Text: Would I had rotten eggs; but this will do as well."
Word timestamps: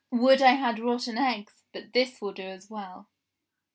Would 0.09 0.41
I 0.41 0.53
had 0.53 0.79
rotten 0.79 1.19
eggs; 1.19 1.61
but 1.71 1.93
this 1.93 2.21
will 2.21 2.33
do 2.33 2.41
as 2.41 2.71
well." 2.71 3.07